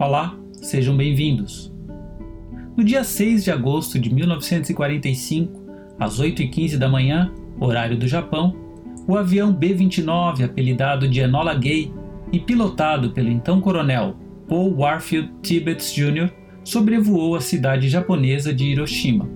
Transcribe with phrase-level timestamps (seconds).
[0.00, 1.70] Olá, sejam bem-vindos.
[2.74, 5.62] No dia 6 de agosto de 1945,
[6.00, 7.30] às 8h15 da manhã,
[7.60, 8.56] horário do Japão,
[9.06, 11.92] o avião B-29, apelidado de Enola Gay
[12.32, 14.16] e pilotado pelo então coronel
[14.48, 16.30] Paul Warfield Tibbets Jr.,
[16.64, 19.28] sobrevoou a cidade japonesa de Hiroshima.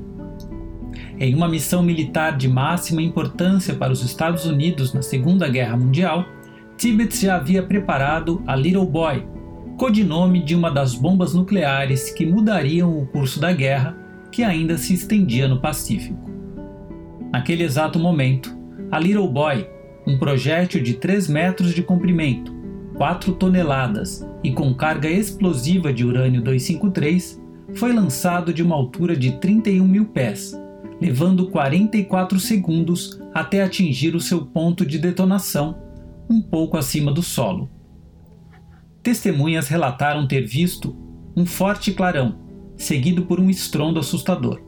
[1.19, 6.25] Em uma missão militar de máxima importância para os Estados Unidos na Segunda Guerra Mundial,
[6.79, 9.34] Tibbets já havia preparado a Little Boy,
[9.77, 13.97] codinome de uma das bombas nucleares que mudariam o curso da guerra
[14.31, 16.31] que ainda se estendia no Pacífico.
[17.33, 18.57] Naquele exato momento,
[18.91, 19.67] a Little Boy,
[20.07, 22.53] um projétil de 3 metros de comprimento,
[22.95, 27.43] 4 toneladas e com carga explosiva de urânio 253,
[27.75, 30.57] foi lançado de uma altura de 31 mil pés,
[31.01, 35.77] levando 44 segundos até atingir o seu ponto de detonação,
[36.31, 37.74] um pouco acima do solo.
[39.05, 40.97] Testemunhas relataram ter visto
[41.37, 42.39] um forte clarão,
[42.75, 44.63] seguido por um estrondo assustador.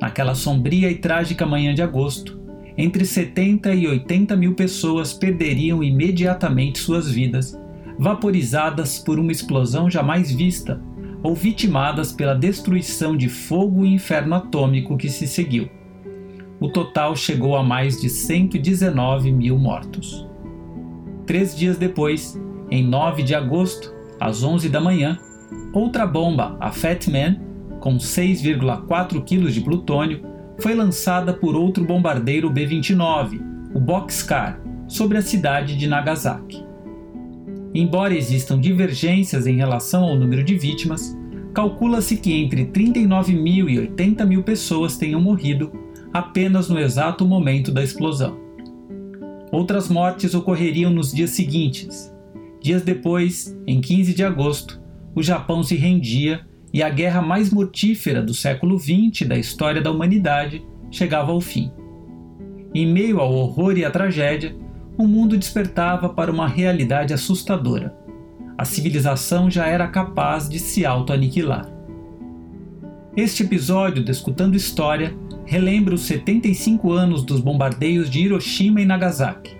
[0.00, 2.40] Naquela sombria e trágica manhã de agosto,
[2.78, 7.60] entre 70 e 80 mil pessoas perderiam imediatamente suas vidas,
[7.98, 10.82] vaporizadas por uma explosão jamais vista
[11.22, 15.68] ou vitimadas pela destruição de fogo e inferno atômico que se seguiu.
[16.58, 20.26] O total chegou a mais de 119 mil mortos.
[21.26, 25.18] Três dias depois, em 9 de agosto, às 11 da manhã,
[25.72, 27.36] outra bomba, a Fat Man,
[27.80, 30.22] com 6,4 kg de plutônio,
[30.58, 33.40] foi lançada por outro bombardeiro B-29,
[33.74, 36.64] o Boxcar, sobre a cidade de Nagasaki.
[37.74, 41.16] Embora existam divergências em relação ao número de vítimas,
[41.52, 45.70] calcula-se que entre 39 mil e 80 mil pessoas tenham morrido
[46.12, 48.38] apenas no exato momento da explosão.
[49.52, 52.12] Outras mortes ocorreriam nos dias seguintes,
[52.60, 54.80] Dias depois, em 15 de agosto,
[55.14, 56.40] o Japão se rendia
[56.72, 61.70] e a guerra mais mortífera do século XX da história da humanidade chegava ao fim.
[62.74, 64.54] Em meio ao horror e à tragédia,
[64.96, 67.96] o mundo despertava para uma realidade assustadora.
[68.56, 71.70] A civilização já era capaz de se auto-aniquilar.
[73.16, 79.57] Este episódio do Escutando História relembra os 75 anos dos bombardeios de Hiroshima e Nagasaki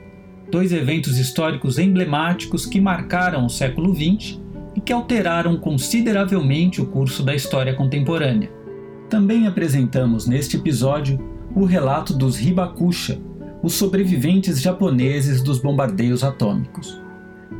[0.51, 4.41] dois eventos históricos emblemáticos que marcaram o século XX
[4.75, 8.51] e que alteraram consideravelmente o curso da história contemporânea.
[9.11, 11.19] Também apresentamos neste episódio
[11.55, 13.21] o relato dos Hibakusha,
[13.63, 17.01] os sobreviventes japoneses dos bombardeios atômicos.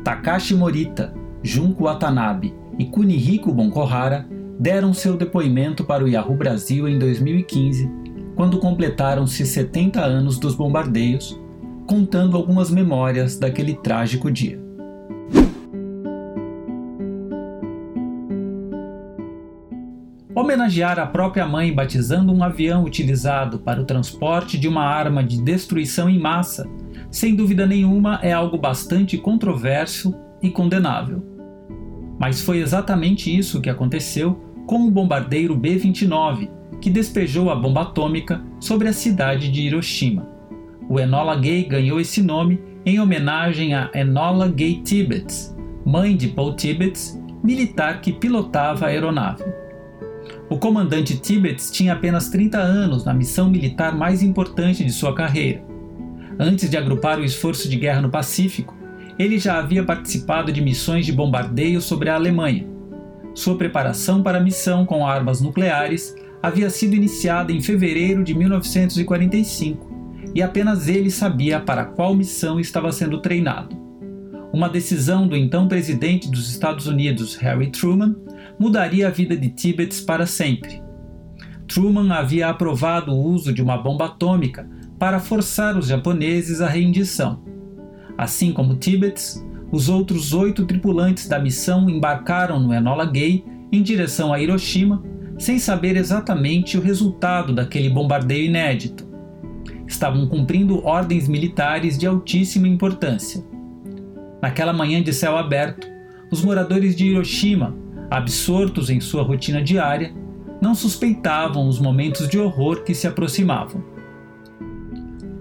[0.03, 1.13] Takashi Morita,
[1.43, 4.27] Junko Watanabe e Kunihiko Bonkohara
[4.59, 7.89] deram seu depoimento para o Yahoo Brasil em 2015,
[8.35, 11.39] quando completaram-se 70 anos dos bombardeios
[11.89, 14.59] contando algumas memórias daquele trágico dia.
[20.35, 25.41] Homenagear a própria mãe batizando um avião utilizado para o transporte de uma arma de
[25.41, 26.69] destruição em massa,
[27.09, 30.13] sem dúvida nenhuma é algo bastante controverso
[30.43, 31.25] e condenável.
[32.19, 38.43] Mas foi exatamente isso que aconteceu com o bombardeiro B-29, que despejou a bomba atômica
[38.59, 40.38] sobre a cidade de Hiroshima.
[40.89, 45.55] O Enola Gay ganhou esse nome em homenagem a Enola Gay Tibbets,
[45.85, 49.43] mãe de Paul Tibbets, militar que pilotava a aeronave.
[50.49, 55.63] O comandante Tibbets tinha apenas 30 anos na missão militar mais importante de sua carreira.
[56.39, 58.75] Antes de agrupar o esforço de guerra no Pacífico,
[59.19, 62.67] ele já havia participado de missões de bombardeio sobre a Alemanha.
[63.35, 69.88] Sua preparação para a missão com armas nucleares havia sido iniciada em fevereiro de 1945
[70.33, 73.75] e apenas ele sabia para qual missão estava sendo treinado.
[74.51, 78.15] Uma decisão do então presidente dos Estados Unidos, Harry Truman,
[78.57, 80.81] mudaria a vida de Tibbets para sempre.
[81.67, 84.67] Truman havia aprovado o uso de uma bomba atômica
[84.97, 87.43] para forçar os japoneses à rendição.
[88.17, 94.33] Assim como Tibbets, os outros oito tripulantes da missão embarcaram no Enola Gay em direção
[94.33, 95.03] a Hiroshima,
[95.37, 99.08] sem saber exatamente o resultado daquele bombardeio inédito
[99.89, 103.43] estavam cumprindo ordens militares de altíssima importância.
[104.39, 105.87] Naquela manhã de céu aberto,
[106.31, 107.75] os moradores de Hiroshima,
[108.09, 110.13] absortos em sua rotina diária,
[110.61, 113.83] não suspeitavam os momentos de horror que se aproximavam.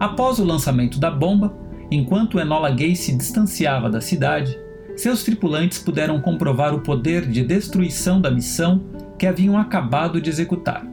[0.00, 1.54] Após o lançamento da bomba,
[1.90, 4.58] enquanto Enola Gay se distanciava da cidade,
[4.96, 8.82] seus tripulantes puderam comprovar o poder de destruição da missão
[9.18, 10.86] que haviam acabado de executar.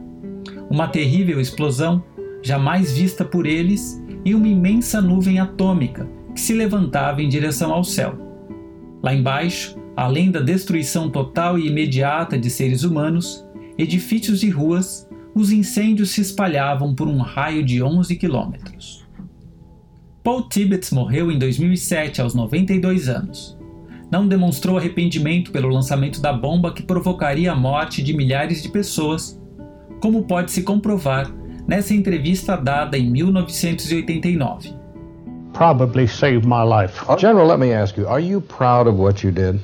[0.68, 2.04] Uma terrível explosão
[2.46, 7.82] jamais vista por eles, e uma imensa nuvem atômica que se levantava em direção ao
[7.82, 8.16] céu.
[9.02, 13.44] Lá embaixo, além da destruição total e imediata de seres humanos,
[13.76, 19.04] edifícios e ruas, os incêndios se espalhavam por um raio de 11 quilômetros.
[20.22, 23.58] Paul Tibbets morreu em 2007 aos 92 anos.
[24.08, 29.40] Não demonstrou arrependimento pelo lançamento da bomba que provocaria a morte de milhares de pessoas,
[30.00, 31.28] como pode se comprovar
[31.66, 34.74] nessa entrevista dada em 1989.
[35.52, 37.02] Probably saved my life.
[37.08, 39.60] Oh, General, let me ask you, are you proud of what you did?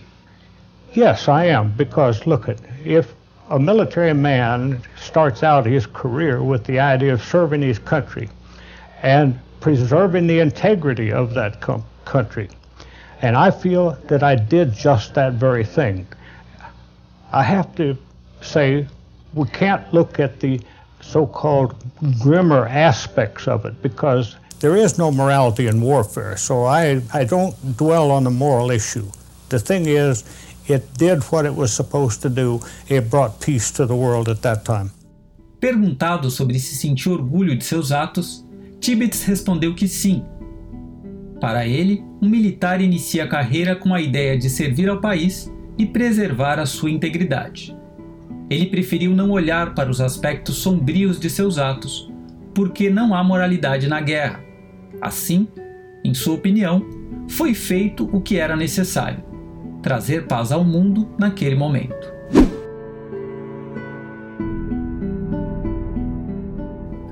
[0.94, 3.14] Yes, I am, because look at if
[3.50, 8.28] a military man starts out his career with the idea of serving his country
[9.02, 12.48] and preserving the integrity of that com- country,
[13.20, 16.06] and I feel that I did just that very thing.
[17.32, 17.96] I have to
[18.40, 18.86] say
[19.34, 20.60] we can't look at the
[21.02, 21.74] so-called
[22.20, 26.36] grimmer aspects of it because there is no morality in warfare.
[26.36, 29.10] So I, I don't dwell on the moral issue.
[29.50, 30.24] The thing is,
[30.66, 32.60] it did what it was supposed to do.
[32.88, 34.90] It brought peace to the world at that time.
[35.60, 38.44] Perguntado sobre se sentiu orgulho de seus atos,
[38.80, 40.24] Tibbets respondeu que sim.
[41.40, 45.86] Para ele, um militar inicia a carreira com a ideia de servir ao país e
[45.86, 47.76] preservar a sua integridade.
[48.52, 52.12] Ele preferiu não olhar para os aspectos sombrios de seus atos,
[52.54, 54.44] porque não há moralidade na guerra.
[55.00, 55.48] Assim,
[56.04, 56.84] em sua opinião,
[57.30, 59.24] foi feito o que era necessário
[59.80, 62.12] trazer paz ao mundo naquele momento.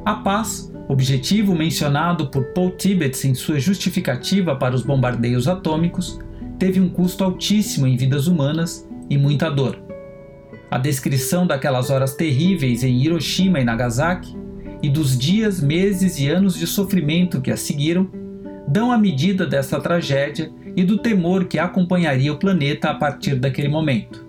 [0.05, 6.19] A paz, objetivo mencionado por Paul Tibbets em sua justificativa para os bombardeios atômicos,
[6.59, 9.90] teve um custo altíssimo em vidas humanas e muita dor.
[10.71, 14.37] A descrição daquelas horas terríveis em Hiroshima e Nagasaki
[14.83, 18.09] e dos dias, meses e anos de sofrimento que a seguiram
[18.69, 23.69] dão a medida dessa tragédia e do temor que acompanharia o planeta a partir daquele
[23.69, 24.25] momento.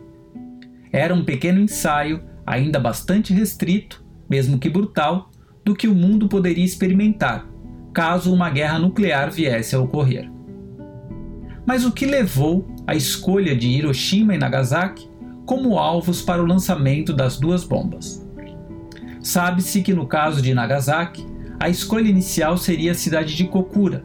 [0.92, 5.30] Era um pequeno ensaio, ainda bastante restrito, mesmo que brutal,
[5.64, 7.52] do que o mundo poderia experimentar
[7.94, 10.32] caso uma guerra nuclear viesse a ocorrer.
[11.66, 15.11] Mas o que levou à escolha de Hiroshima e Nagasaki
[15.46, 18.28] como alvos para o lançamento das duas bombas?
[19.22, 21.26] Sabe-se que no caso de Nagasaki,
[21.60, 24.04] a escolha inicial seria a cidade de Kokura,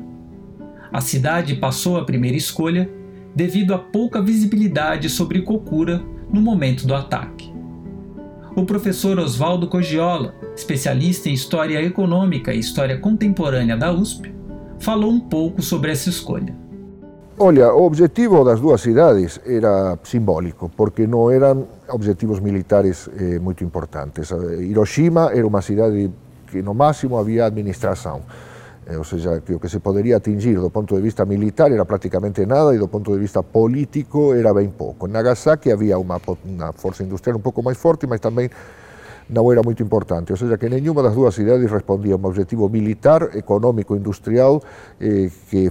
[0.92, 2.90] a cidade passou a primeira escolha
[3.34, 6.02] devido à pouca visibilidade sobre Kokura
[6.32, 7.52] no momento do ataque.
[8.56, 14.34] O professor Oswaldo Cogiola, especialista em História Econômica e História Contemporânea da USP,
[14.78, 16.56] falou um pouco sobre essa escolha.
[17.38, 23.62] Olha, o objetivo das duas cidades era simbólico, porque não eram objetivos militares eh, muito
[23.62, 24.30] importantes.
[24.30, 26.10] Hiroshima era uma cidade
[26.50, 28.22] que no máximo havia administração.
[28.86, 31.84] Eh, o sea, que o que se poderia atingir do ponto de vista militar era
[31.84, 35.04] prácticamente nada e do ponto de vista político era ben pouco.
[35.04, 38.48] Nagasaki había unha, unha forza industrial un pouco máis forte, mas tamén
[39.28, 40.32] non era moito importante.
[40.32, 44.64] O sea, que nenhuma das dúas cidades respondía a un objetivo militar, económico, industrial,
[45.04, 45.68] eh, que,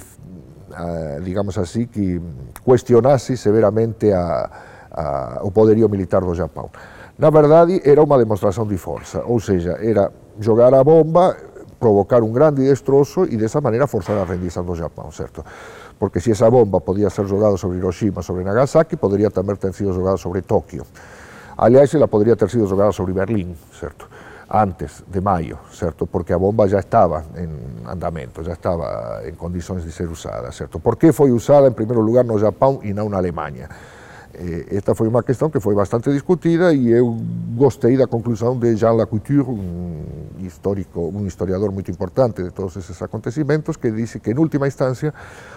[1.23, 2.19] digamos así, que
[2.63, 4.49] cuestionase severamente a,
[4.91, 5.51] a, o
[5.89, 6.69] militar do Japón.
[7.17, 10.11] Na verdade, era unha demostración de forza, ou seja, era
[10.43, 11.31] jogar a bomba
[11.79, 15.43] provocar un grande destrozo y de esa manera forzar a rendirse do Japón, certo?
[15.99, 19.95] Porque si esa bomba podía ser jogada sobre Hiroshima, sobre Nagasaki, podría tamén ter sido
[19.95, 20.83] jogada sobre Tokio.
[21.55, 24.11] Aliás, ela podría ter sido jogada sobre Berlín, certo?
[24.55, 26.07] Antes de maio, certo?
[26.07, 30.79] Porque a bomba já estava em andamento, já estava em condições de ser usada, certo?
[30.79, 33.69] Por que foi usada em primeiro lugar no Japão e não na Alemanha?
[34.37, 37.17] Eh, esta foi uma questão que foi bastante discutida e eu
[37.55, 40.03] gostei da conclusão de Jean Lacouture, um
[40.39, 45.13] histórico, um historiador muito importante de todos esses acontecimentos, que disse que, em última instância,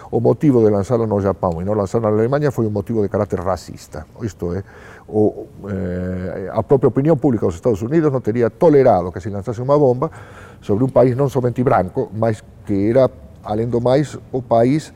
[0.09, 3.39] o motivo de lançá-la no Japão e não lançá-la na Alemanha foi motivo de caráter
[3.39, 4.05] racista.
[4.21, 4.63] Isto é,
[5.07, 9.61] o, eh, a própria opinião pública dos Estados Unidos não teria tolerado que se lançasse
[9.61, 10.09] uma bomba
[10.61, 13.11] sobre um país não somente branco, mas que era,
[13.43, 13.81] além do
[14.31, 14.93] o país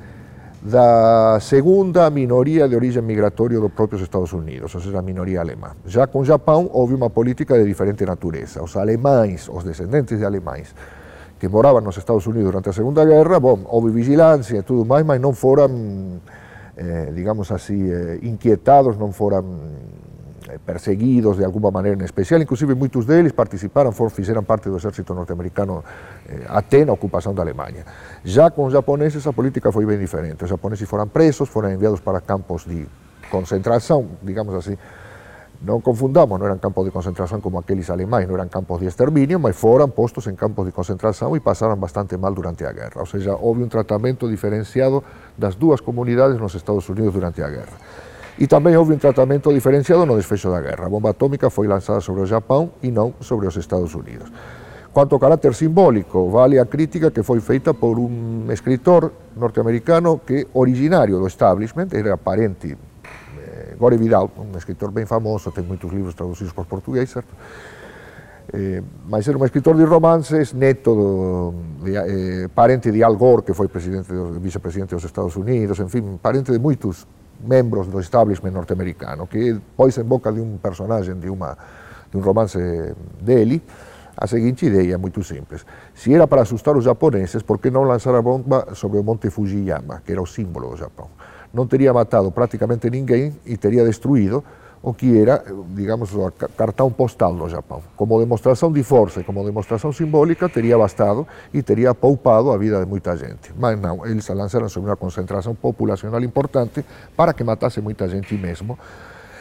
[0.63, 5.72] da segunda minoria de origem migratório dos próprios Estados Unidos, ou seja, a minoria alemã.
[5.86, 8.63] Já com o Japão, houve uma política de diferente natureza.
[8.63, 10.74] Os alemães, os descendentes de alemães,
[11.38, 15.05] que moravam nos Estados Unidos durante a Segunda Guerra, bom, houve vigilância e tudo mais,
[15.05, 15.34] mas não
[16.77, 19.43] eh, digamos assim, eh, inquietados, não foram
[20.65, 25.13] perseguidos de alguma maneira em especial, inclusive muitos deles participaram, foram, fizeram parte do exército
[25.13, 25.83] norte-americano
[26.27, 27.86] eh, até na ocupação da Alemanha.
[28.24, 32.00] Já com os japoneses a política foi bem diferente, os japoneses foram presos, foram enviados
[32.00, 32.88] para campos de
[33.29, 34.77] concentração, digamos assim,
[35.63, 39.39] não confundamos, não eram campos de concentração como aqueles alemães, não eram campos de extermínio,
[39.39, 42.91] mas foram postos em campos de concentração e passaram bastante mal durante a guerra.
[42.98, 45.01] Ou seja, houve um tratamento diferenciado
[45.38, 47.77] das duas comunidades nos Estados Unidos durante a guerra.
[48.38, 50.88] E também houve um tratamento diferenciado no desfecho da guerra.
[50.88, 54.32] A bomba atômica foi lançada sobre o Japão e não sobre os Estados Unidos.
[54.92, 60.48] Quanto ao caráter simbólico, vale a crítica que foi feita por um escritor norte-americano que,
[60.54, 62.78] originário do establishment, era parente
[63.40, 67.34] eh, Gore Vidal, um escritor bem famoso, tem muitos livros traduzidos por português, certo?
[68.54, 73.42] Eh, mas era um escritor de romances, neto, do, de, eh, parente de Al Gore,
[73.42, 74.10] que foi presidente,
[74.40, 77.08] vice-presidente dos Estados Unidos, enfim, parente de muitos
[77.44, 81.58] membros do establishment norte-americano, que pôs em boca de um personagem de, uma,
[82.10, 82.58] de um romance
[83.22, 83.62] dele,
[84.16, 85.66] a seguinte ideia, muito simples.
[85.94, 89.30] Se era para assustar os japoneses, por que não lançar a bomba sobre o Monte
[89.30, 91.10] Fujiyama, que era o símbolo do Japão?
[91.54, 94.44] Não teria matado praticamente ninguém e teria destruído
[94.84, 97.82] o que era, digamos, o cartão postal do Japão.
[97.96, 102.82] Como demonstração de força e como demonstração simbólica, teria bastado e teria poupado a vida
[102.82, 103.54] de muita gente.
[103.58, 106.84] Mas não, eles a lançaram sobre uma concentração populacional importante
[107.16, 108.78] para que matasse muita gente mesmo,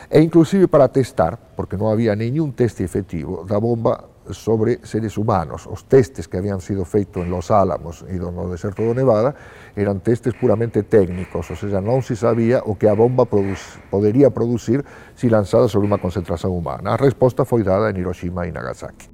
[0.08, 5.66] e inclusive para testar, porque não havia nenhum teste efetivo da bomba sobre seres humanos.
[5.66, 9.34] Os testes que habían sido feitos en Los Álamos e no deserto do Nevada
[9.76, 13.58] eran testes puramente técnicos, ou seja, non se sabía o que a bomba produc
[13.88, 14.84] podería producir
[15.14, 16.94] se lanzada sobre unha concentración humana.
[16.94, 19.08] A resposta foi dada en Hiroshima e Nagasaki.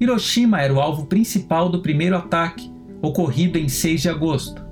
[0.00, 2.70] Hiroshima era o alvo principal do primeiro ataque,
[3.02, 4.62] ocorrido em 6 de agosto.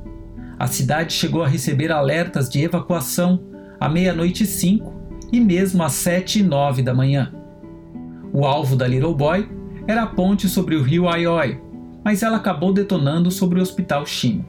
[0.59, 3.43] A cidade chegou a receber alertas de evacuação
[3.79, 4.95] à meia-noite e 5
[5.33, 7.33] e mesmo às 7 e 9 da manhã.
[8.39, 9.49] O alvo da Little Boy
[9.89, 11.59] era a ponte sobre o rio Aioi,
[12.05, 14.45] mas ela acabou detonando sobre o Hospital Shima.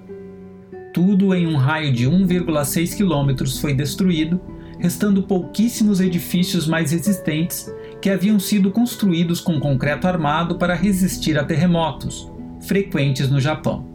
[0.94, 4.42] Tudo em um raio de 1,6 quilômetros foi destruído,
[4.78, 11.46] restando pouquíssimos edifícios mais resistentes que haviam sido construídos com concreto armado para resistir a
[11.46, 12.30] terremotos,
[12.68, 13.88] frequentes no Japão.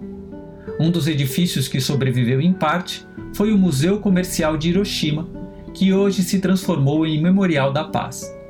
[0.80, 5.28] Um dos edifícios que sobreviveu em parte foi o Museu Comercial de Hiroshima,
[5.74, 8.40] que hoje se transformou em Memorial da Paz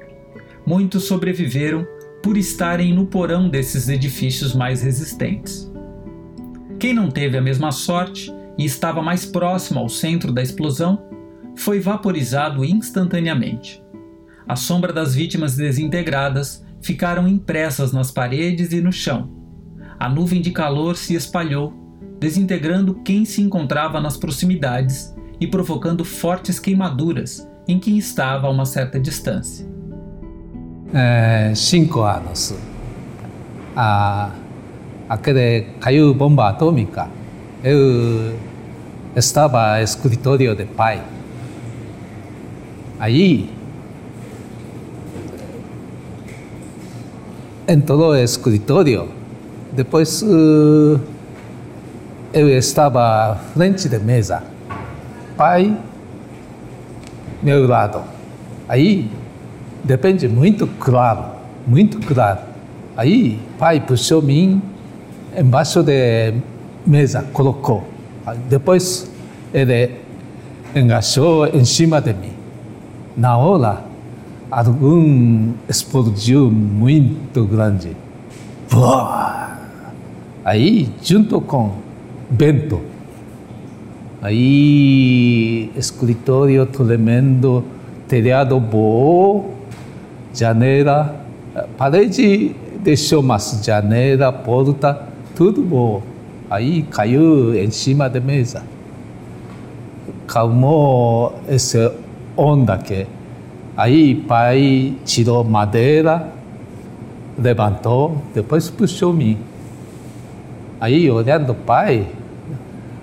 [0.72, 1.86] muitos sobreviveram
[2.22, 5.70] por estarem no porão desses edifícios mais resistentes.
[6.80, 11.04] Quem não teve a mesma sorte e estava mais próximo ao centro da explosão
[11.54, 13.82] foi vaporizado instantaneamente.
[14.48, 19.30] A sombra das vítimas desintegradas ficaram impressas nas paredes e no chão.
[20.00, 21.74] A nuvem de calor se espalhou,
[22.18, 28.64] desintegrando quem se encontrava nas proximidades e provocando fortes queimaduras em quem estava a uma
[28.64, 29.71] certa distância.
[30.94, 32.54] えー、cinco anos.
[35.08, 37.08] Aquele caiu bomba atômica.
[37.64, 38.34] Eu
[39.16, 41.02] estava no escritório de pai.
[42.98, 43.50] Aí,
[47.66, 49.08] em todo o escritório,
[49.72, 51.00] depois uh,
[52.32, 54.42] eu estava frente da mesa.
[55.36, 55.76] Pai,
[57.42, 58.02] meu lado.
[58.68, 59.10] Aí,
[59.84, 61.24] depende muito claro,
[61.66, 62.40] muito claro.
[62.96, 64.60] Aí, pai puxou mim
[65.36, 65.92] embaixo da
[66.86, 67.84] mesa, colocou.
[68.48, 69.10] Depois,
[69.52, 69.90] ele
[70.74, 72.32] engaixou em cima de mim.
[73.16, 73.84] Na hora,
[74.50, 77.96] algum explodiu muito grande.
[80.44, 81.72] Aí, junto com
[82.30, 82.80] vento,
[84.20, 87.64] aí, escritório tremendo,
[88.08, 89.61] telhado voou,
[90.34, 91.24] janela,
[91.76, 96.02] parede deixou, mas janela, porta, tudo bom.
[96.50, 98.62] Aí caiu em cima da mesa.
[100.26, 101.94] Calmou essa
[102.36, 103.06] onda que.
[103.76, 106.28] Aí pai tirou madeira,
[107.38, 109.38] levantou, depois puxou mim.
[110.78, 112.06] Aí olhando pai,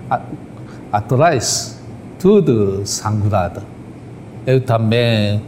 [0.08, 0.20] a,
[0.92, 1.80] atrás,
[2.20, 3.62] tudo sangrado.
[4.46, 5.42] Eu também,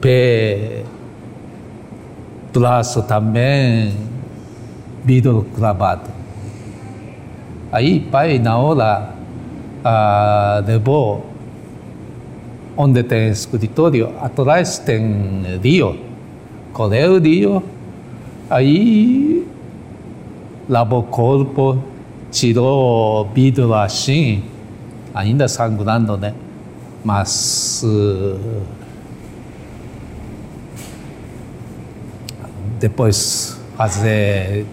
[0.00, 0.82] pé
[2.54, 3.92] braço também,
[5.04, 6.08] vidro cravado.
[7.72, 9.10] Aí pai na hora
[9.84, 11.26] ah, levou
[12.76, 15.98] onde tem escritório, atrás tem rio.
[16.72, 17.62] Correu o rio,
[18.50, 19.46] aí
[20.68, 21.78] lavou o corpo,
[22.30, 24.42] tirou vidro assim,
[25.14, 26.34] ainda sangrando, né?
[27.04, 28.36] Mas uh,
[32.84, 34.66] depois fazer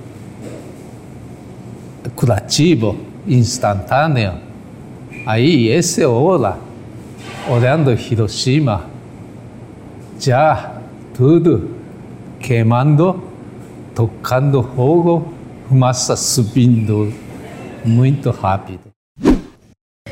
[2.13, 4.33] curativo instantâneo.
[5.25, 6.57] Aí, essa hora,
[7.49, 8.83] olhando Hiroshima,
[10.19, 10.73] já
[11.13, 11.69] tudo
[12.37, 13.23] queimando,
[13.95, 15.33] tocando fogo,
[15.69, 17.13] fumaça subindo
[17.85, 18.91] muito rápido.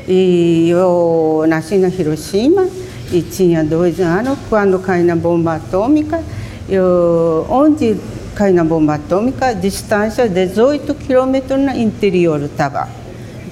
[0.08, 2.66] E eu nasci na Hiroshima
[3.12, 6.24] e tinha dois anos quando caiu na bomba atômica.
[6.70, 7.96] Eu, onde
[8.36, 12.88] caiu na bomba atômica, distância 18 quilômetros no interior estava.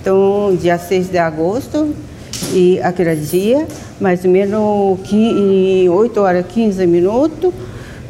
[0.01, 1.93] Então, dia 6 de agosto,
[2.53, 3.67] e aquele dia,
[4.01, 4.61] mais ou menos
[5.91, 7.53] 8 horas e 15 minutos,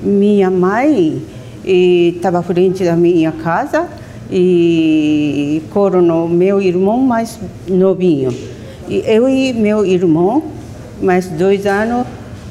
[0.03, 1.23] minha mãe
[1.65, 3.88] estava frente da minha casa
[4.31, 8.31] e coronou meu irmão mais novinho.
[8.87, 10.43] E eu e meu irmão,
[11.00, 12.07] mais dois anos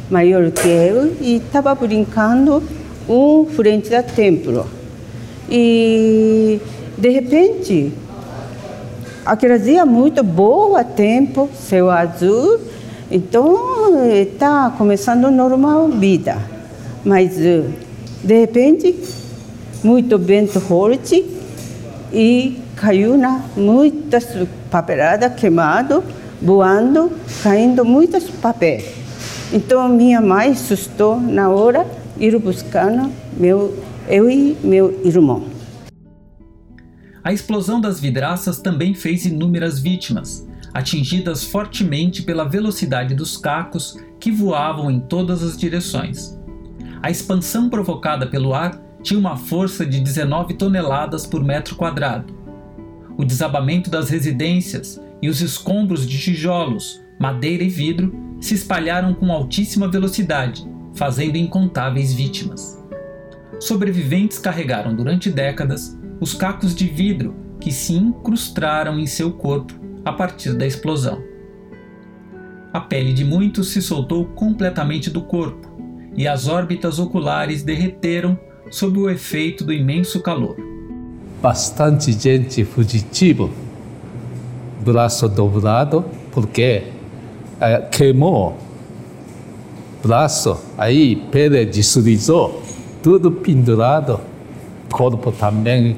[0.09, 2.63] maior que eu, e estava brincando
[3.07, 4.65] um frente do templo.
[5.49, 6.59] E
[6.97, 7.93] de repente,
[9.25, 12.59] aquele dia muito boa tempo, céu azul,
[13.09, 16.37] então está começando normal vida.
[17.05, 18.95] Mas de repente,
[19.83, 21.25] muito vento forte
[22.11, 24.27] e caiu na muitas
[24.69, 26.03] papeladas queimado,
[26.41, 27.11] voando,
[27.41, 28.96] caindo muitos papéis.
[29.51, 31.85] Então minha mãe assustou na hora
[32.19, 32.91] ir buscar
[33.37, 35.45] meu, eu e meu irmão.
[37.23, 44.31] A explosão das vidraças também fez inúmeras vítimas, atingidas fortemente pela velocidade dos cacos que
[44.31, 46.37] voavam em todas as direções.
[47.01, 52.33] A expansão provocada pelo ar tinha uma força de 19 toneladas por metro quadrado.
[53.17, 59.31] O desabamento das residências e os escombros de tijolos, madeira e vidro se espalharam com
[59.31, 62.77] altíssima velocidade, fazendo incontáveis vítimas.
[63.59, 69.73] Sobreviventes carregaram durante décadas os cacos de vidro que se incrustaram em seu corpo
[70.05, 71.21] a partir da explosão.
[72.73, 75.67] A pele de muitos se soltou completamente do corpo
[76.15, 78.37] e as órbitas oculares derreteram
[78.69, 80.55] sob o efeito do imenso calor.
[81.41, 83.49] Bastante gente fugitiva,
[84.83, 86.83] braço dobrado, porque
[87.59, 88.57] é, queimou
[90.03, 92.61] braço, aí pele deslizou,
[93.03, 94.19] tudo pendurado,
[94.89, 95.97] corpo também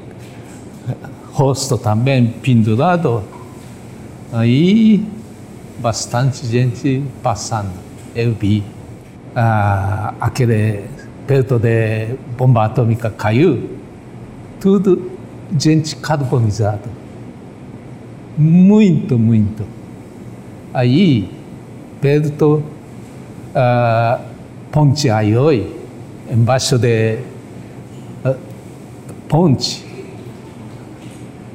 [1.32, 3.22] rosto também pendurado.
[4.32, 5.04] Aí,
[5.78, 7.72] bastante gente passando.
[8.14, 8.62] Eu vi
[9.34, 10.84] ah, aquele
[11.26, 13.70] perto de bomba atômica caiu,
[14.60, 15.10] tudo
[15.58, 17.00] gente carbonizada.
[18.36, 19.64] Muito, muito.
[20.72, 21.28] Aí,
[22.00, 22.62] perto
[23.54, 24.20] ah,
[24.70, 25.76] Ponte Aioi,
[26.30, 27.18] embaixo de
[28.24, 28.34] ah,
[29.28, 29.84] ponte,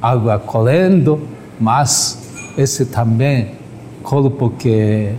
[0.00, 1.20] água correndo,
[1.58, 3.52] mas esse também
[4.02, 5.12] corpo que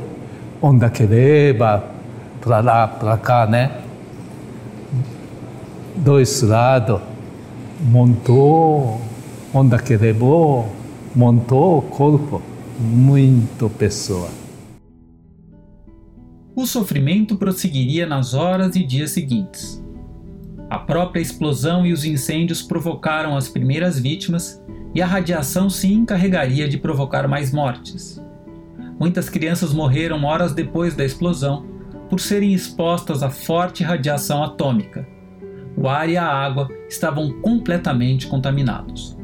[0.62, 1.84] onda que leva
[2.40, 3.72] para lá, para cá, né?
[5.96, 7.02] Dois lados,
[7.82, 9.02] montou,
[9.54, 10.68] onda que levou,
[11.16, 12.42] montou o corpo,
[12.80, 14.30] muito pessoa.
[16.58, 19.80] O sofrimento prosseguiria nas horas e dias seguintes.
[20.68, 24.60] A própria explosão e os incêndios provocaram as primeiras vítimas
[24.96, 28.20] e a radiação se encarregaria de provocar mais mortes.
[29.00, 31.64] Muitas crianças morreram horas depois da explosão
[32.10, 35.08] por serem expostas à forte radiação atômica.
[35.78, 39.16] O ar e a água estavam completamente contaminados.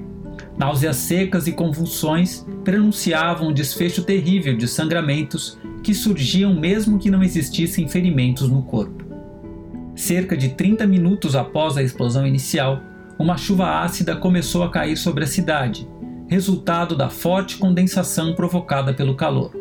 [0.56, 7.22] Náuseas secas e convulsões prenunciavam um desfecho terrível de sangramentos que surgiam mesmo que não
[7.22, 9.04] existissem ferimentos no corpo.
[9.96, 12.82] Cerca de 30 minutos após a explosão inicial,
[13.19, 15.88] uma chuva ácida começou a cair sobre a cidade,
[16.28, 19.52] resultado da forte condensação provocada pelo calor.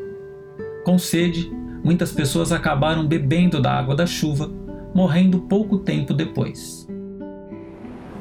[0.85, 1.53] Com sede,
[1.85, 4.51] muitas pessoas acabaram bebendo da água da chuva,
[4.95, 6.89] morrendo pouco tempo depois.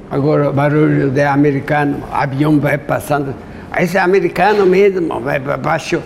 [0.09, 3.33] Agora, barulho de americano, avião vai passando.
[3.79, 6.01] Esse americano mesmo vai para baixo,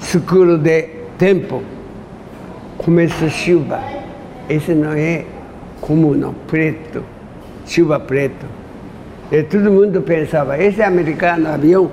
[0.00, 1.62] escuro de tempo.
[2.78, 3.80] Começa chuva.
[4.48, 5.24] Esse não é
[5.80, 7.02] comum, preto,
[7.66, 8.46] chuva preto.
[9.30, 11.90] E todo mundo pensava, esse americano, avião,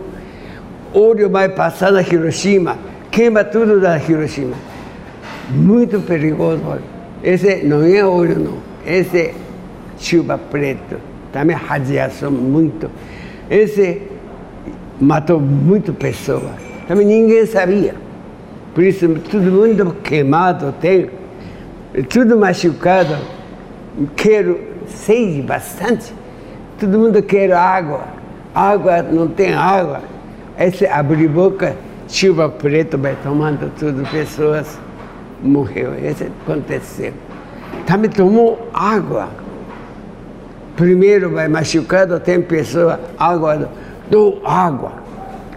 [0.93, 2.77] óleo vai passar na Hiroshima,
[3.09, 4.55] queima tudo da Hiroshima.
[5.49, 6.61] Muito perigoso.
[7.23, 8.57] Esse não é óleo, não.
[8.85, 9.33] Esse é
[9.97, 10.97] chuva preto.
[11.31, 12.89] Também radiação muito.
[13.49, 14.01] Esse
[14.99, 16.43] matou muito pessoas.
[16.87, 17.95] Também ninguém sabia.
[18.73, 21.09] Por isso, todo mundo queimado tem,
[22.09, 23.15] tudo machucado.
[24.15, 24.57] Quero
[24.87, 26.13] sede bastante
[26.81, 28.01] Todo mundo quer água.
[28.55, 30.01] Água, não tem água.
[30.57, 31.75] Esse abrir boca,
[32.07, 34.79] chuva preta vai tomando tudo, pessoas
[35.43, 35.93] morreu.
[36.03, 37.13] Isso aconteceu.
[37.85, 39.29] Também tomou água.
[40.75, 43.69] Primeiro vai machucado, tem pessoa, água,
[44.09, 44.93] dou água.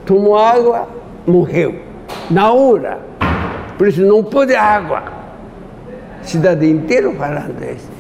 [0.05, 0.87] Tomou água,
[1.27, 1.75] morreu.
[2.31, 3.01] Na hora.
[3.77, 5.05] Por isso não pode água.
[6.23, 7.91] Cidade inteira falando isso.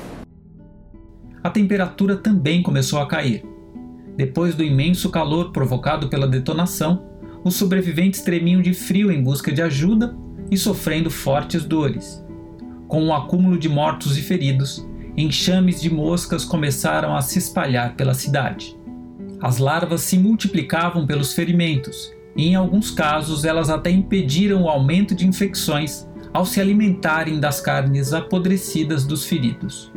[1.42, 3.44] A temperatura também começou a cair.
[4.16, 7.04] Depois do imenso calor provocado pela detonação,
[7.44, 10.16] os sobreviventes tremiam de frio em busca de ajuda
[10.50, 12.24] e sofrendo fortes dores.
[12.88, 18.14] Com o acúmulo de mortos e feridos, enxames de moscas começaram a se espalhar pela
[18.14, 18.74] cidade.
[19.42, 22.10] As larvas se multiplicavam pelos ferimentos
[22.42, 28.12] em alguns casos, elas até impediram o aumento de infecções ao se alimentarem das carnes
[28.12, 29.92] apodrecidas dos feridos.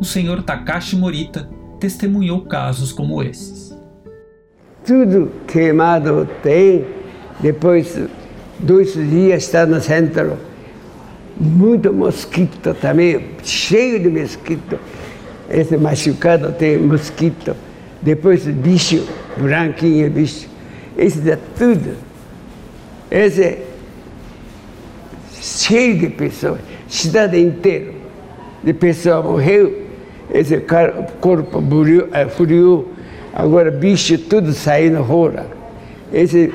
[0.00, 1.48] O senhor Takashi Morita
[1.78, 3.76] testemunhou casos como esses.
[4.84, 6.84] Tudo queimado tem,
[7.40, 7.98] depois
[8.58, 10.36] dois dias está no centro,
[11.40, 14.78] muito mosquito também, cheio de mosquito.
[15.48, 17.54] Esse machucado tem mosquito.
[18.02, 20.48] Depois bicho, branquinho, bicho.
[20.98, 21.94] Esse é tudo.
[23.08, 23.66] Esse é
[25.40, 26.58] cheio de pessoas,
[26.88, 27.92] cidade inteira
[28.62, 29.86] de pessoas morreu.
[30.30, 30.62] Esse
[31.20, 32.88] corpo furiu, é, furiu,
[33.32, 35.46] agora bicho tudo saindo fora.
[36.12, 36.52] Esse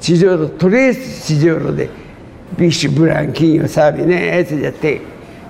[0.00, 1.90] tijolo, três tijolos de
[2.56, 4.40] bicho branquinho, sabe, né?
[4.40, 5.02] Esse já tem.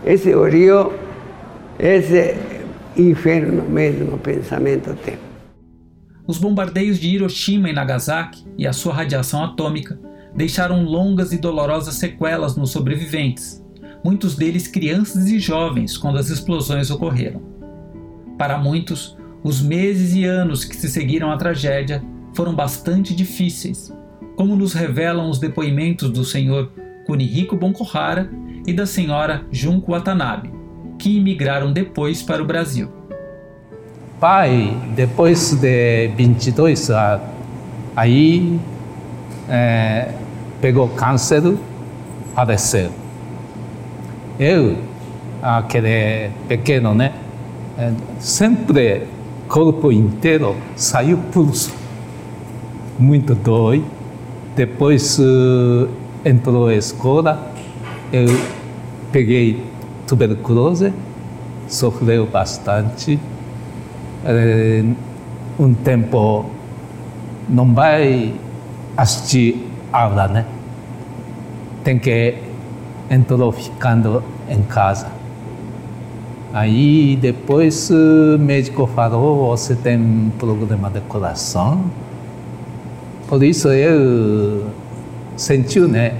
[0.04, 0.92] Esse oriou,
[1.78, 2.34] esse
[2.96, 5.25] inferno mesmo, pensamento tem.
[6.26, 9.98] Os bombardeios de Hiroshima e Nagasaki e a sua radiação atômica
[10.34, 13.64] deixaram longas e dolorosas sequelas nos sobreviventes,
[14.02, 17.40] muitos deles crianças e jovens quando as explosões ocorreram.
[18.36, 22.02] Para muitos, os meses e anos que se seguiram à tragédia
[22.34, 23.96] foram bastante difíceis,
[24.34, 26.72] como nos revelam os depoimentos do senhor
[27.06, 28.28] Kunihiko Bonkohara
[28.66, 30.50] e da senhora Junko Watanabe,
[30.98, 32.95] que imigraram depois para o Brasil.
[34.18, 37.20] Pai, depois de 22 anos,
[37.94, 38.58] aí
[39.46, 40.08] é,
[40.58, 41.42] pegou câncer,
[42.34, 42.90] faleceu.
[44.38, 44.78] Eu,
[45.42, 47.12] aquele pequeno, né,
[47.78, 49.02] é, sempre
[49.48, 51.74] corpo inteiro saiu pulso,
[52.98, 53.84] muito dói.
[54.54, 55.86] Depois uh,
[56.24, 57.52] entrou a escola,
[58.10, 58.28] eu
[59.12, 59.62] peguei
[60.06, 60.90] tuberculose,
[61.68, 63.20] sofreu bastante.
[64.28, 64.84] É,
[65.58, 66.46] um tempo
[67.48, 68.34] não vai
[68.96, 70.44] assistir aula, né?
[71.84, 72.34] Tem que
[73.08, 75.06] entrou ficando em casa.
[76.52, 81.84] Aí depois o médico falou, você tem problema de coração.
[83.28, 84.66] Por isso eu
[85.36, 86.14] senti, né?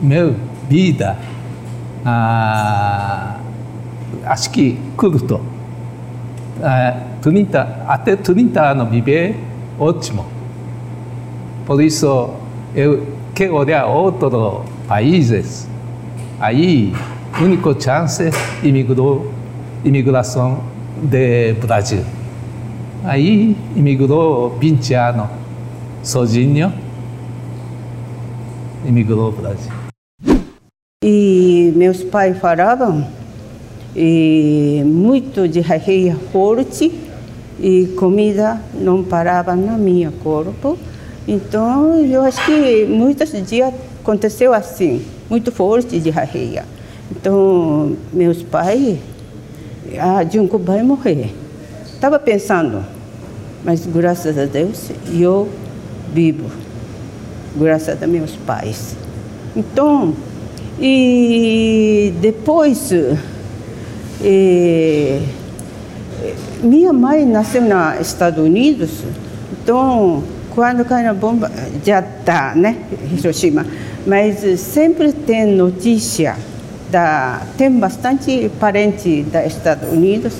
[0.00, 0.36] Meu
[0.68, 1.16] vida
[2.04, 3.36] ah,
[4.24, 5.40] acho que curto.
[6.62, 9.36] Ah, 30, até 30 anos viver,
[9.78, 10.26] ótimo.
[11.64, 12.30] Por isso,
[12.74, 15.66] eu quero olhar outros países.
[16.38, 16.92] Aí,
[17.40, 18.30] único chance,
[18.62, 19.32] imigrou,
[19.84, 20.60] imigração
[21.02, 22.04] de Brasil.
[23.04, 25.28] Aí, imigrou 20 anos,
[26.02, 26.72] sozinho,
[28.84, 29.72] imigrou Brasil.
[31.02, 33.19] E meus pais falavam
[33.94, 36.92] e muito de rarreia forte
[37.58, 40.78] e comida não parava no meu corpo.
[41.26, 46.64] Então, eu acho que muitos dias aconteceu assim, muito forte de rarreia.
[47.10, 48.98] Então, meus pais,
[49.98, 51.34] ah, Junco vai morrer.
[51.92, 52.84] Estava pensando,
[53.64, 55.48] mas graças a Deus eu
[56.14, 56.50] vivo,
[57.56, 58.96] graças a meus pais.
[59.54, 60.14] Então,
[60.80, 62.92] e depois,
[64.22, 65.20] e,
[66.62, 68.90] minha mãe nasceu nos Estados Unidos,
[69.52, 70.22] então,
[70.54, 71.50] quando cai na bomba,
[71.84, 72.76] já está, né,
[73.12, 73.64] Hiroshima.
[74.06, 76.36] Mas sempre tem notícia,
[76.90, 80.34] da, tem bastante parente dos Estados Unidos,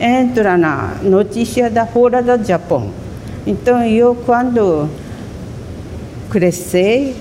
[0.00, 2.90] entra na notícia da fora do Japão.
[3.46, 4.88] Então, eu, quando
[6.30, 7.14] cresci,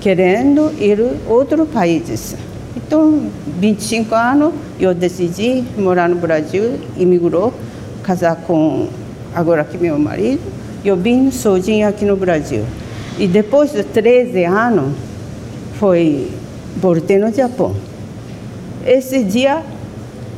[0.00, 2.36] querendo ir outros países.
[2.92, 3.22] Então,
[3.58, 7.50] 25 anos, eu decidi morar no Brasil, imigrou,
[8.02, 8.86] casar com
[9.34, 10.42] agora aqui meu marido.
[10.84, 12.66] Eu vim sozinha aqui no Brasil.
[13.18, 14.94] E depois de 13 anos,
[15.78, 16.30] foi
[16.76, 17.74] voltei no Japão.
[18.84, 19.62] Esse dia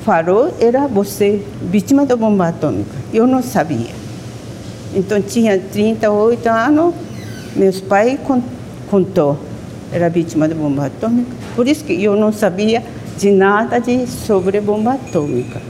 [0.05, 2.95] falou era você vítima da bomba atômica.
[3.13, 3.91] Eu não sabia.
[4.95, 6.95] Então tinha 38 anos,
[7.57, 8.17] meus pais
[8.89, 9.41] contou
[9.95, 11.31] era vítima de bomba atômica.
[11.55, 12.83] Por isso que eu não sabia
[13.17, 15.63] de nada de sobre bomba atômica.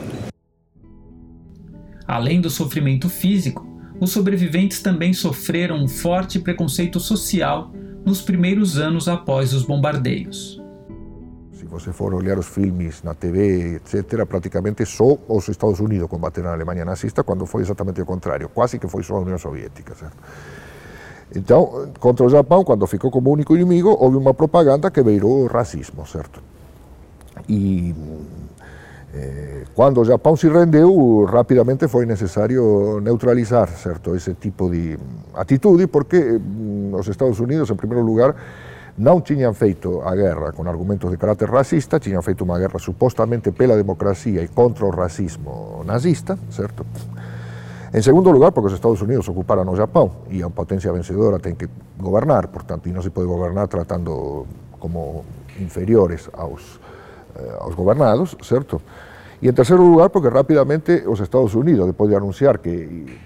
[2.08, 3.66] Além do sofrimento físico,
[4.00, 7.70] os sobreviventes também sofreram um forte preconceito social
[8.04, 10.60] nos primeiros anos após os bombardeios.
[11.52, 16.48] Se você for olhar os filmes na TV, etc., praticamente só os Estados Unidos combateram
[16.48, 19.94] a Alemanha nazista, quando foi exatamente o contrário, quase que foi só a União Soviética.
[19.94, 20.16] Certo?
[21.34, 26.06] Então, contra o Japão, quando ficou como único inimigo, houve uma propaganda que virou racismo,
[26.06, 26.40] certo?
[27.48, 27.92] E
[29.12, 34.96] eh, quando o Japão se rendeu, rapidamente foi necessário neutralizar certo, esse tipo de
[35.34, 36.40] atitude, porque
[36.92, 38.34] os Estados Unidos, em primeiro lugar,
[38.96, 43.50] não tinham feito a guerra com argumentos de caráter racista, tinham feito uma guerra supostamente
[43.50, 46.86] pela democracia e contra o racismo nazista, certo?
[47.94, 51.54] Em segundo lugar, porque os Estados Unidos ocuparam o Japão e a potência vencedora tem
[51.54, 54.48] que governar, portanto, e não se pode governar tratando
[54.80, 55.24] como
[55.60, 56.80] inferiores aos,
[57.36, 58.82] eh, aos governados, certo?
[59.40, 63.16] E em terceiro lugar, porque rapidamente os Estados Unidos, depois de anunciar que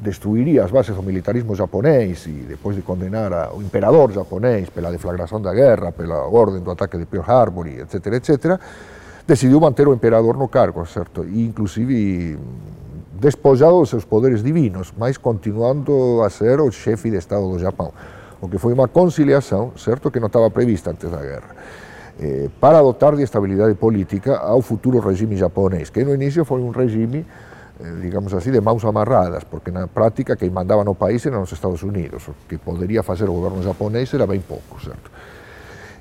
[0.00, 5.40] destruiria as bases do militarismo japonês e depois de condenar o imperador japonês pela deflagração
[5.40, 8.58] da guerra, pela ordem do ataque de Pearl Harbor, etc., etc.,
[9.24, 11.24] decidiu manter o imperador no cargo, certo?
[11.24, 12.36] E inclusive
[13.24, 17.90] despojado dos seus poderes divinos, mas continuando a ser o chefe de Estado do Japão,
[18.38, 21.56] o que foi uma conciliação, certo, que não estava prevista antes da guerra,
[22.20, 26.68] eh, para dotar de estabilidade política ao futuro regime japonês, que no início foi um
[26.68, 27.24] regime,
[27.80, 31.50] eh, digamos assim, de mãos amarradas, porque na prática quem mandava no país eram os
[31.50, 35.10] Estados Unidos, o que poderia fazer o governo japonês era bem pouco, certo?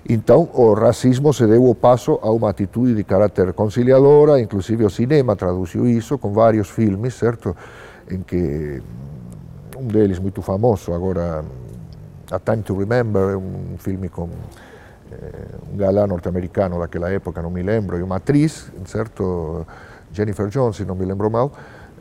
[0.08, 4.90] Então, o racismo se deu o passo a uma atitude de caráter conciliadora, inclusive o
[4.90, 7.56] cinema traduziu isso com vários filmes, certo?
[8.12, 8.82] Em que
[9.78, 11.46] um deles muito famoso agora,
[12.30, 14.28] A Time to Remember, um filme com
[15.10, 19.66] eh, um galã norte-americano daquela época, não me lembro, e uma atriz, certo?
[20.12, 21.50] Jennifer Jones, não me lembro mal,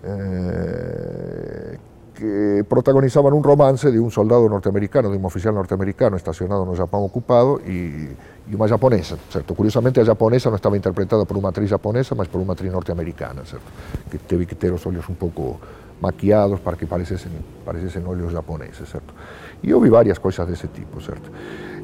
[0.02, 1.78] eh,
[2.22, 7.02] que protagonizaban un romance de un soldado norteamericano, de un oficial norteamericano estacionado no Japón
[7.02, 8.14] ocupado e,
[8.46, 9.58] e uma japonesa, certo?
[9.58, 13.42] Curiosamente a japonesa non estaba interpretada por unha atriz japonesa, mas por unha atriz norteamericana,
[13.42, 13.66] certo?
[14.06, 15.58] Que teve que ter os olhos un pouco
[15.98, 17.34] maquiados para que parecesen,
[17.66, 19.10] parecesen olhos japoneses, certo?
[19.58, 21.26] E eu vi varias coisas desse tipo, certo?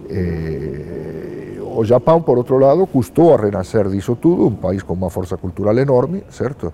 [0.07, 5.11] Eh, o Japón, por outro lado, custou a renacer disso tudo, un país con unha
[5.11, 6.71] forza cultural enorme, certo?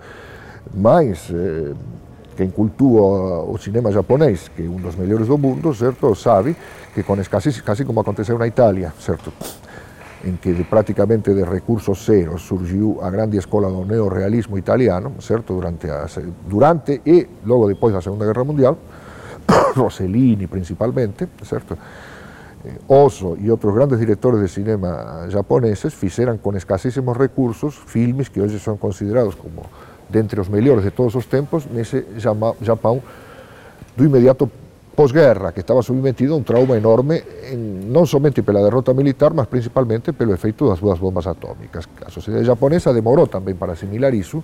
[0.76, 1.32] Mas...
[1.32, 2.03] Eh,
[2.36, 6.56] quem cultua o cinema japonês, que é um dos melhores do mundo, certo, sabe
[6.94, 9.32] que com quase, quase como aconteceu na Itália, certo,
[10.24, 15.54] em que de, praticamente de recursos zeros surgiu a grande escola do neorrealismo italiano, certo,
[15.54, 16.06] durante, a,
[16.46, 18.78] durante e logo depois da Segunda Guerra Mundial,
[19.76, 21.76] Rossellini principalmente, certo,
[22.64, 28.40] eh, Oso e outros grandes diretores de cinema japoneses fizeram com escassíssimos recursos filmes que
[28.40, 29.62] hoje são considerados como
[30.14, 32.06] dentre os melhores de todos os tempos nesse
[32.62, 33.02] Japão
[33.96, 34.48] do imediato
[34.94, 37.56] pós-guerra, que estava submetido a um trauma enorme, em,
[37.90, 41.88] não somente pela derrota militar, mas principalmente pelo efeito das duas bombas atômicas.
[42.06, 44.42] A sociedade japonesa demorou também para assimilar isso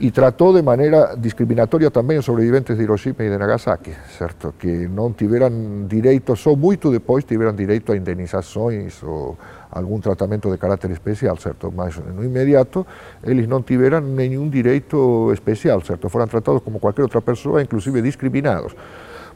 [0.00, 4.54] e tratou de maneira discriminatória também os sobreviventes de Hiroshima e de Nagasaki, certo?
[4.58, 9.38] Que não tiveram direito, só muito depois tiveram direito a indenizações ou
[9.70, 11.72] algum tratamento de caráter especial, certo?
[11.74, 12.86] Mas no imediato
[13.22, 16.08] eles não tiveram nenhum direito especial, certo?
[16.08, 18.74] Foram tratados como qualquer outra pessoa, inclusive discriminados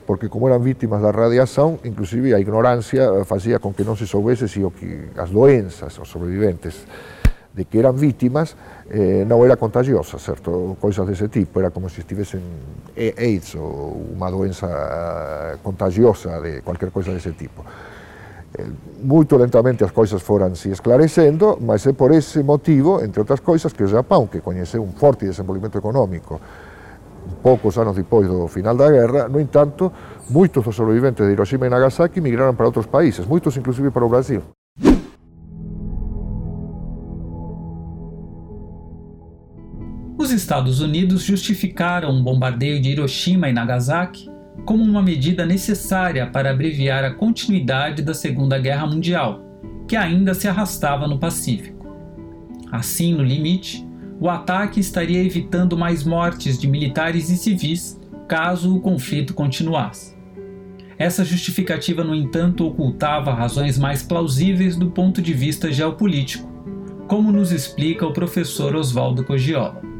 [0.07, 4.47] porque como eram vítimas da radiação, inclusive a ignorância fazia com que não se soubesse
[4.49, 6.87] se o que as doenças, os sobreviventes
[7.55, 8.57] de que eram vítimas,
[8.91, 10.77] eh, não era contagiosa, certo?
[10.81, 12.43] Coisas desse tipo, era como se estivessem
[13.17, 17.65] AIDS ou uma doença contagiosa de qualquer coisa desse tipo.
[19.03, 23.73] Muito lentamente as coisas foram se esclarecendo, mas é por esse motivo, entre outras coisas,
[23.73, 26.41] que o Japão, que conheceu um forte desenvolvimento econômico
[27.43, 29.93] poucos anos depois do final da guerra, no entanto,
[30.29, 34.09] muitos dos sobreviventes de Hiroshima e Nagasaki migraram para outros países, muitos inclusive para o
[34.09, 34.43] Brasil.
[40.17, 44.34] Os Estados Unidos justificaram o bombardeio de Hiroshima e Nagasaki
[44.65, 49.45] como uma medida necessária para abreviar a continuidade da Segunda Guerra Mundial,
[49.87, 51.87] que ainda se arrastava no Pacífico.
[52.73, 53.87] Assim, no limite,
[54.21, 60.15] o ataque estaria evitando mais mortes de militares e civis caso o conflito continuasse.
[60.97, 66.49] Essa justificativa, no entanto, ocultava razões mais plausíveis do ponto de vista geopolítico,
[67.09, 69.94] como nos explica o professor Oswaldo Cogiola.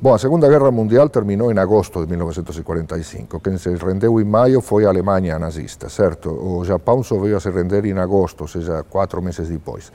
[0.00, 3.40] Bom, a Segunda Guerra Mundial terminou em agosto de 1945.
[3.40, 6.30] Quem se rendeu em maio foi a Alemanha nazista, certo?
[6.30, 9.90] O Japão só veio a se render em agosto, ou seja, quatro meses depois.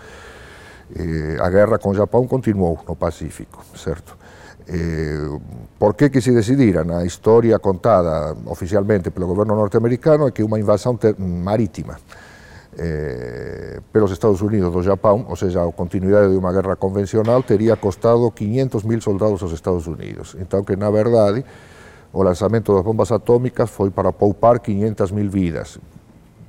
[0.93, 4.17] E a guerra com o Japão continuou no Pacífico, certo?
[4.67, 5.39] Eh,
[5.79, 6.97] por que que se decidiran?
[6.97, 11.95] A historia contada oficialmente pelo goberno norteamericano é que unha invasión marítima
[12.77, 17.77] eh, pelos Estados Unidos do Japón, ou seja, a continuidade de unha guerra convencional, teria
[17.77, 20.33] costado 500.000 soldados aos Estados Unidos.
[20.39, 21.45] Entón que, na verdade,
[22.13, 25.81] o lanzamento das bombas atómicas foi para poupar 500.000 vidas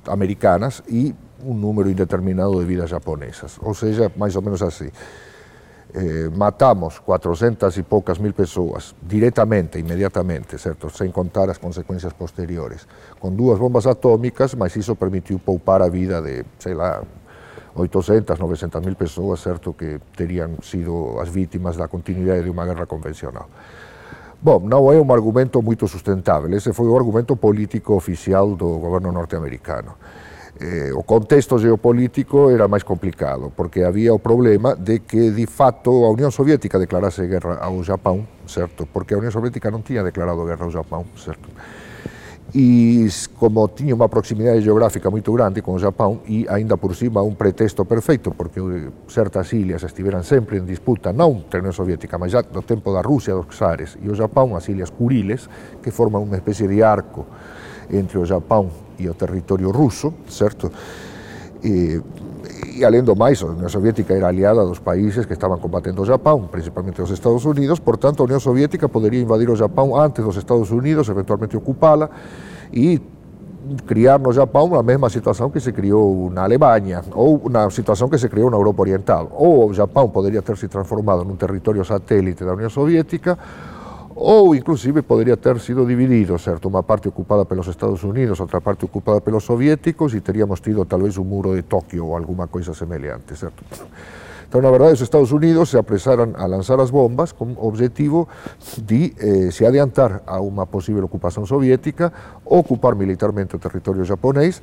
[0.05, 1.13] americanas e
[1.45, 3.57] un número indeterminado de vidas japonesas.
[3.61, 4.89] Ou seja, máis ou menos así.
[5.95, 10.91] Eh, matamos 400 e poucas mil persoas directamente, inmediatamente, certo?
[10.91, 12.83] sen contar as consecuencias posteriores,
[13.15, 16.99] con dúas bombas atómicas, mas iso permitiu poupar a vida de, sei lá,
[17.79, 22.91] 800, 900 mil persoas, certo, que terían sido as vítimas da continuidade de unha guerra
[22.91, 23.47] convencional.
[24.43, 29.15] Bom, non é un argumento moito sustentável, ese foi o argumento político oficial do goberno
[29.15, 29.95] norteamericano.
[30.59, 36.07] Eh, o contexto geopolítico era máis complicado, porque había o problema de que, de fato,
[36.07, 38.87] a Unión Soviética declarase guerra ao Japón, certo?
[38.87, 41.51] Porque a Unión Soviética non tiña declarado guerra ao Japón, certo?
[42.55, 43.03] E
[43.35, 47.35] como tiña unha proximidade geográfica moito grande con o Japón e aínda por cima un
[47.35, 48.63] pretexto perfecto porque
[49.11, 52.95] certas ilhas estiveran sempre en disputa non entre a Unión Soviética, mas já no tempo
[52.95, 55.51] da Rusia dos Czares e o Japón, as ilhas Kuriles,
[55.83, 57.27] que forman unha especie de arco
[57.89, 58.69] entre o Japón
[58.99, 60.71] e o territorio ruso, certo?
[61.63, 61.99] E,
[62.75, 67.01] e além do Unión Soviética era aliada dos países que estaban combatendo o Japón, principalmente
[67.01, 71.09] os Estados Unidos, portanto a Unión Soviética podería invadir o Japón antes dos Estados Unidos,
[71.09, 72.09] eventualmente ocupala
[72.71, 72.99] e
[73.85, 78.21] criar no Japón a mesma situación que se criou na Alemanha ou na situación que
[78.21, 79.33] se criou na Europa Oriental.
[79.33, 83.33] O Japón poderia ter se transformado nun territorio satélite da Unión Soviética
[84.15, 86.71] ou inclusive poderia ter sido dividido, certo?
[86.71, 91.19] Unha parte ocupada pelos Estados Unidos, outra parte ocupada pelos soviéticos e teríamos tido talvez
[91.19, 93.67] un muro de Tokio ou alguma coisa semelhante, certo?
[94.47, 98.29] Então, na verdade, os Estados Unidos se apresaram a lançar as bombas com o objetivo
[98.77, 102.13] de eh, se adiantar a uma possível ocupação soviética,
[102.45, 104.61] ocupar militarmente o território japonês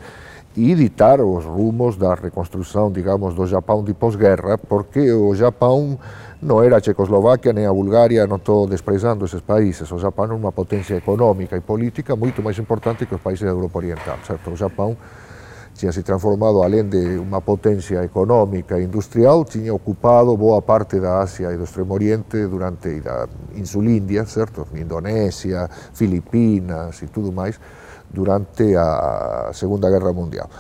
[0.57, 5.99] e ditar os rumos da reconstrução, digamos, do Japão de pós-guerra, porque o Japão
[6.43, 9.87] non era a Checoslovaquia nem a Bulgaria, non estou desprezando eses países.
[9.95, 13.55] O Japón é unha potencia económica e política moito máis importante que os países da
[13.55, 14.19] Europa Oriental.
[14.27, 14.51] Certo?
[14.51, 14.99] O Japón
[15.71, 21.23] tinha se transformado, além de unha potencia económica e industrial, tinha ocupado boa parte da
[21.23, 24.67] Asia e do Extremo Oriente durante da Insulindia, certo?
[24.75, 27.55] Indonésia, Filipinas e tudo máis,
[28.11, 30.51] durante a Segunda Guerra Mundial.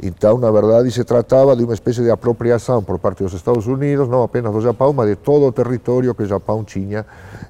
[0.00, 4.08] Então, na verdade, se tratava de uma espécie de apropriação por parte dos Estados Unidos,
[4.08, 7.04] não apenas do Japão, mas de todo o território que o Japão tinha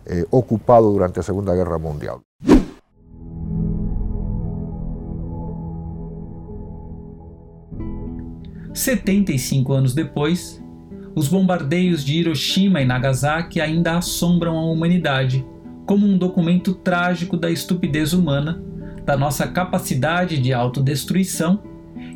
[0.07, 2.21] eh, ocupado durante a Segunda Guerra Mundial.
[8.75, 10.63] Setenta e cinco anos depois,
[11.15, 15.47] os bombardeios de Hiroshima e Nagasaki ainda assombram a humanidade,
[15.85, 18.63] como um documento trágico da estupidez humana,
[19.05, 21.61] da nossa capacidade de autodestruição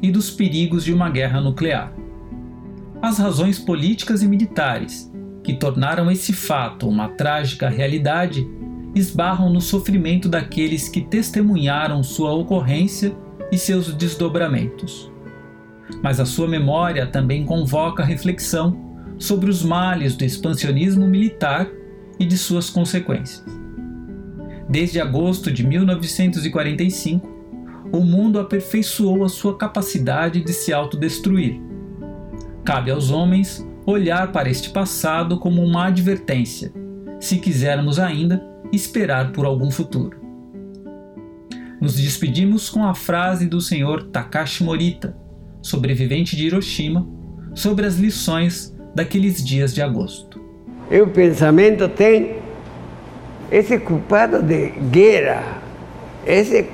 [0.03, 1.93] e dos perigos de uma guerra nuclear.
[3.01, 5.13] As razões políticas e militares
[5.45, 8.47] que tornaram esse fato uma trágica realidade
[8.95, 13.15] esbarram no sofrimento daqueles que testemunharam sua ocorrência
[13.53, 15.13] e seus desdobramentos.
[16.03, 18.77] Mas a sua memória também convoca reflexão
[19.19, 21.69] sobre os males do expansionismo militar
[22.19, 23.45] e de suas consequências.
[24.69, 27.36] Desde agosto de 1945,
[27.93, 31.61] o mundo aperfeiçoou a sua capacidade de se autodestruir.
[32.65, 36.73] Cabe aos homens olhar para este passado como uma advertência,
[37.21, 40.19] se quisermos ainda esperar por algum futuro.
[41.81, 45.17] Nos despedimos com a frase do senhor Takashi Morita,
[45.63, 47.07] sobrevivente de Hiroshima,
[47.55, 50.41] sobre as lições daqueles dias de agosto.
[50.91, 52.37] E o pensamento tem
[53.51, 55.63] esse culpado de guerra,
[56.27, 56.65] esse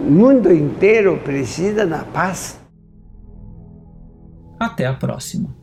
[0.00, 2.60] mundo inteiro precisa da paz.
[4.58, 5.59] Até a próxima.